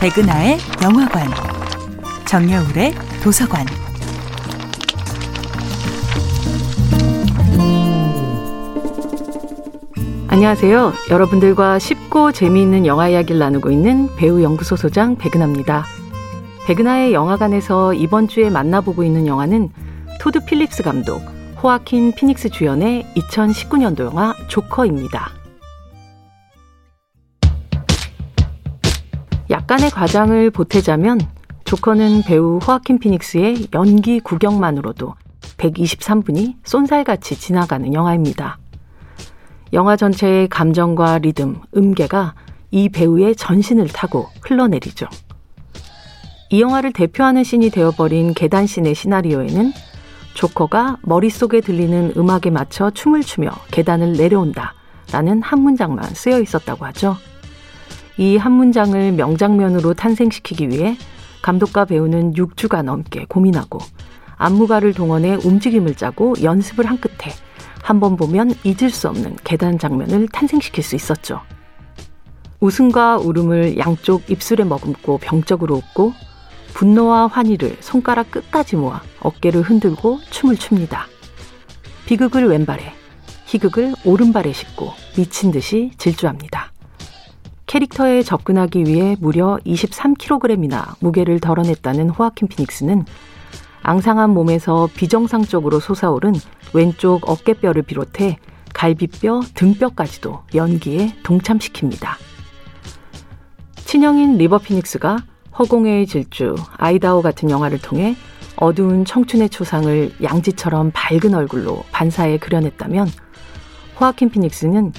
백은하의 0.00 0.56
영화관, 0.82 1.28
정여울의 2.26 2.94
도서관. 3.22 3.66
안녕하세요. 10.28 10.94
여러분들과 11.10 11.78
쉽고 11.78 12.32
재미있는 12.32 12.86
영화 12.86 13.10
이야기를 13.10 13.38
나누고 13.38 13.70
있는 13.70 14.08
배우 14.16 14.42
연구소 14.42 14.74
소장 14.74 15.16
백은하입니다. 15.16 15.84
백은하의 16.64 17.12
영화관에서 17.12 17.92
이번 17.92 18.26
주에 18.26 18.48
만나보고 18.48 19.04
있는 19.04 19.26
영화는 19.26 19.68
토드 20.18 20.46
필립스 20.46 20.82
감독, 20.82 21.20
호아킨 21.62 22.12
피닉스 22.12 22.48
주연의 22.48 23.04
2019년도 23.16 24.06
영화 24.06 24.34
조커입니다. 24.48 25.39
약간의 29.50 29.90
과장을 29.90 30.50
보태자면 30.50 31.20
조커는 31.64 32.22
배우 32.22 32.58
호아킨 32.58 33.00
피닉스의 33.00 33.66
연기 33.74 34.20
구경만으로도 34.20 35.14
123분이 35.56 36.54
쏜살같이 36.62 37.36
지나가는 37.36 37.92
영화입니다. 37.92 38.58
영화 39.72 39.96
전체의 39.96 40.48
감정과 40.48 41.18
리듬, 41.18 41.60
음계가 41.76 42.34
이 42.70 42.88
배우의 42.88 43.34
전신을 43.34 43.88
타고 43.88 44.28
흘러내리죠. 44.42 45.06
이 46.50 46.60
영화를 46.60 46.92
대표하는 46.92 47.42
신이 47.42 47.70
되어버린 47.70 48.34
계단신의 48.34 48.94
시나리오에는 48.94 49.72
조커가 50.34 50.98
머릿속에 51.02 51.60
들리는 51.60 52.12
음악에 52.16 52.50
맞춰 52.50 52.90
춤을 52.90 53.22
추며 53.22 53.50
계단을 53.72 54.12
내려온다 54.12 54.74
라는 55.12 55.42
한 55.42 55.60
문장만 55.60 56.14
쓰여 56.14 56.40
있었다고 56.40 56.84
하죠. 56.86 57.16
이 58.18 58.36
한 58.36 58.52
문장을 58.52 59.12
명장면으로 59.12 59.94
탄생시키기 59.94 60.68
위해 60.68 60.96
감독과 61.42 61.86
배우는 61.86 62.34
6주가 62.34 62.82
넘게 62.82 63.24
고민하고 63.28 63.78
안무가를 64.36 64.92
동원해 64.94 65.36
움직임을 65.36 65.94
짜고 65.94 66.34
연습을 66.42 66.86
한 66.86 66.98
끝에 66.98 67.32
한 67.82 67.98
번 67.98 68.16
보면 68.16 68.54
잊을 68.62 68.90
수 68.90 69.08
없는 69.08 69.36
계단 69.42 69.78
장면을 69.78 70.28
탄생시킬 70.28 70.84
수 70.84 70.94
있었죠. 70.96 71.40
웃음과 72.60 73.18
울음을 73.18 73.78
양쪽 73.78 74.30
입술에 74.30 74.64
머금고 74.64 75.18
병적으로 75.18 75.76
웃고 75.76 76.12
분노와 76.74 77.26
환희를 77.28 77.78
손가락 77.80 78.30
끝까지 78.30 78.76
모아 78.76 79.00
어깨를 79.20 79.62
흔들고 79.62 80.20
춤을 80.30 80.56
춥니다. 80.56 81.06
비극을 82.06 82.46
왼발에, 82.48 82.92
희극을 83.46 83.94
오른발에 84.04 84.52
싣고 84.52 84.92
미친 85.16 85.50
듯이 85.50 85.90
질주합니다. 85.96 86.69
캐릭터에 87.70 88.24
접근하기 88.24 88.82
위해 88.86 89.16
무려 89.20 89.56
23kg이나 89.64 90.96
무게를 90.98 91.38
덜어냈다는 91.38 92.10
호아킨 92.10 92.48
피닉스는 92.48 93.04
앙상한 93.84 94.30
몸에서 94.30 94.88
비정상적으로 94.96 95.78
솟아오른 95.78 96.32
왼쪽 96.74 97.30
어깨뼈를 97.30 97.82
비롯해 97.82 98.38
갈비뼈, 98.74 99.42
등뼈까지도 99.54 100.40
연기에 100.56 101.14
동참시킵니다. 101.22 102.08
친형인 103.76 104.36
리버 104.36 104.58
피닉스가 104.58 105.18
허공에의 105.56 106.08
질주, 106.08 106.56
아이다호 106.76 107.22
같은 107.22 107.50
영화를 107.50 107.80
통해 107.80 108.16
어두운 108.56 109.04
청춘의 109.04 109.48
초상을 109.48 110.16
양지처럼 110.20 110.90
밝은 110.92 111.34
얼굴로 111.34 111.84
반사해 111.92 112.38
그려냈다면 112.38 113.06
호아킨 114.00 114.30
피닉스는 114.30 114.92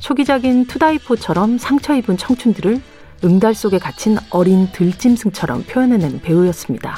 초기적인 0.00 0.66
투다이포처럼 0.66 1.58
상처 1.58 1.94
입은 1.94 2.16
청춘들을 2.16 2.80
응달 3.24 3.54
속에 3.54 3.78
갇힌 3.78 4.18
어린 4.30 4.70
들짐승처럼 4.72 5.64
표현해낸 5.64 6.20
배우였습니다. 6.20 6.96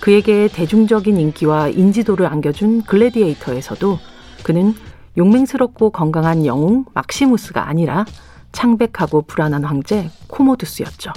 그에게 0.00 0.48
대중적인 0.48 1.18
인기와 1.18 1.68
인지도를 1.68 2.26
안겨준 2.26 2.82
글래디에이터에서도 2.82 3.98
그는 4.42 4.74
용맹스럽고 5.16 5.90
건강한 5.90 6.46
영웅 6.46 6.84
막시무스가 6.94 7.68
아니라 7.68 8.04
창백하고 8.52 9.22
불안한 9.22 9.64
황제 9.64 10.10
코모두스였죠. 10.28 11.12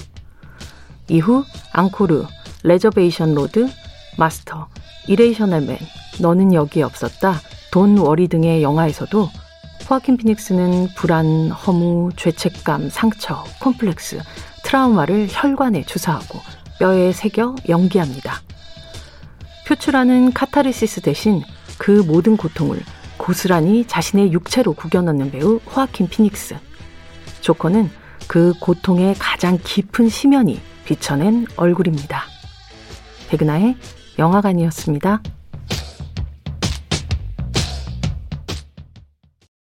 이후 1.08 1.44
앙코르, 1.74 2.26
레저베이션 2.64 3.34
로드, 3.34 3.68
마스터, 4.18 4.68
이레이셔널 5.08 5.62
맨, 5.62 5.78
너는 6.20 6.54
여기에 6.54 6.84
없었다, 6.84 7.36
돈 7.72 7.98
워리 7.98 8.28
등의 8.28 8.64
영화에서도 8.64 9.30
호아킨 9.90 10.18
피닉스는 10.18 10.90
불안, 10.96 11.52
허무, 11.52 12.10
죄책감, 12.16 12.90
상처, 12.90 13.44
콤플렉스, 13.62 14.20
트라우마를 14.64 15.28
혈관에 15.30 15.84
주사하고 15.84 16.40
뼈에 16.80 17.12
새겨 17.12 17.56
연기합니다. 17.70 18.42
표출하는 19.68 20.34
카타르시스 20.34 21.02
대신 21.02 21.44
그 21.78 22.04
모든 22.08 22.36
고통을 22.36 22.82
고스란히 23.18 23.86
자신의 23.86 24.34
육체로 24.34 24.74
구겨넣는 24.74 25.32
배우 25.32 25.58
호아킨 25.58 26.10
피닉스. 26.10 26.56
조커는 27.42 27.90
그 28.28 28.54
고통의 28.60 29.16
가장 29.20 29.60
깊은 29.64 30.10
심연이 30.10 30.60
비춰낸 30.84 31.46
얼굴입니다. 31.58 32.24
백은하의 33.30 33.76
영화관이었습니다. 34.18 35.22